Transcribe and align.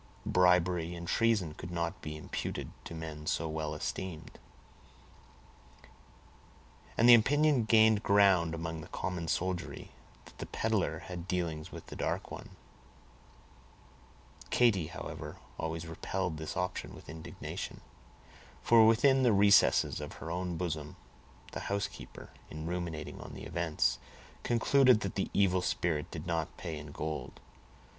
Bribery 0.25 0.95
and 0.95 1.07
treason 1.07 1.53
could 1.53 1.69
not 1.69 2.01
be 2.01 2.17
imputed 2.17 2.71
to 2.85 2.95
men 2.95 3.27
so 3.27 3.47
well 3.47 3.75
esteemed, 3.75 4.39
and 6.97 7.07
the 7.07 7.13
opinion 7.13 7.65
gained 7.65 8.01
ground 8.01 8.55
among 8.55 8.81
the 8.81 8.87
common 8.87 9.27
soldiery, 9.27 9.91
that 10.25 10.39
the 10.39 10.47
peddler 10.47 11.03
had 11.05 11.27
dealings 11.27 11.71
with 11.71 11.85
the 11.85 11.95
dark 11.95 12.31
one. 12.31 12.55
Katy, 14.49 14.87
however, 14.87 15.37
always 15.59 15.85
repelled 15.85 16.37
this 16.37 16.55
opinion 16.55 16.95
with 16.95 17.07
indignation; 17.07 17.81
for 18.63 18.87
within 18.87 19.21
the 19.21 19.31
recesses 19.31 20.01
of 20.01 20.13
her 20.13 20.31
own 20.31 20.57
bosom, 20.57 20.95
the 21.51 21.59
housekeeper, 21.69 22.31
in 22.49 22.65
ruminating 22.65 23.21
on 23.21 23.35
the 23.35 23.43
events, 23.45 23.99
concluded 24.41 25.01
that 25.01 25.13
the 25.13 25.29
evil 25.31 25.61
spirit 25.61 26.09
did 26.09 26.25
not 26.25 26.57
pay 26.57 26.79
in 26.79 26.87
gold. 26.91 27.39